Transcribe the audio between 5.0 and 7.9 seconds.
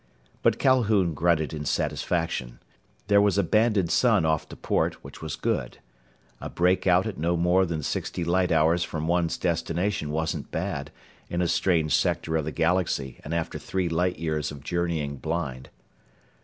which was good. A breakout at no more than